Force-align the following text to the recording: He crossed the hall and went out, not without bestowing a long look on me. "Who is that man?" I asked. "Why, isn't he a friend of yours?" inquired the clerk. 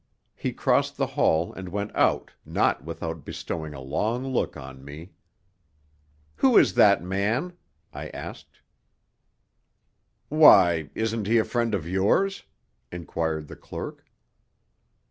He 0.33 0.51
crossed 0.51 0.97
the 0.97 1.05
hall 1.13 1.53
and 1.53 1.69
went 1.69 1.95
out, 1.95 2.31
not 2.43 2.83
without 2.83 3.23
bestowing 3.23 3.75
a 3.75 3.79
long 3.79 4.25
look 4.25 4.57
on 4.57 4.83
me. 4.83 5.11
"Who 6.37 6.57
is 6.57 6.73
that 6.73 7.03
man?" 7.03 7.53
I 7.93 8.09
asked. 8.09 8.61
"Why, 10.27 10.89
isn't 10.95 11.27
he 11.27 11.37
a 11.37 11.45
friend 11.45 11.75
of 11.75 11.87
yours?" 11.87 12.41
inquired 12.91 13.47
the 13.47 13.55
clerk. 13.55 14.03